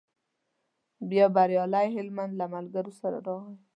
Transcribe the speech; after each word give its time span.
بیا 1.09 1.25
بریالی 1.35 1.87
هلمند 1.95 2.33
له 2.39 2.45
ملګرو 2.53 2.91
سره 3.01 3.17
راغی. 3.27 3.55